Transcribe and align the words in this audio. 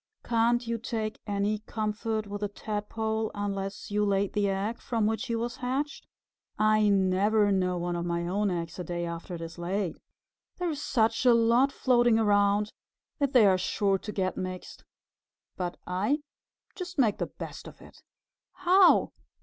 "Can't 0.23 0.65
you 0.65 0.79
take 0.79 1.21
any 1.27 1.59
comfort 1.59 2.25
with 2.25 2.41
a 2.41 2.47
Tadpole 2.47 3.29
unless 3.35 3.91
you 3.91 4.03
laid 4.03 4.33
the 4.33 4.49
egg 4.49 4.81
from 4.81 5.05
which 5.05 5.27
he 5.27 5.35
was 5.35 5.57
hatched? 5.57 6.07
I 6.57 6.89
never 6.89 7.51
know 7.51 7.77
one 7.77 7.95
of 7.95 8.03
my 8.03 8.25
own 8.27 8.49
eggs 8.49 8.79
a 8.79 8.83
day 8.83 9.05
after 9.05 9.35
it 9.35 9.41
is 9.41 9.59
laid. 9.59 9.99
There 10.57 10.69
are 10.69 10.73
such 10.73 11.23
a 11.23 11.35
lot 11.35 11.71
floating 11.71 12.17
around 12.17 12.73
that 13.19 13.33
they 13.33 13.45
are 13.45 13.59
sure 13.59 13.99
to 13.99 14.11
get 14.11 14.35
mixed. 14.37 14.83
But 15.55 15.77
I 15.85 16.21
just 16.73 16.97
make 16.97 17.19
the 17.19 17.27
best 17.27 17.67
of 17.67 17.79
it." 17.79 18.01
"How?" 18.53 19.11